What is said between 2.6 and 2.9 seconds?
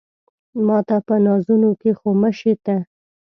ته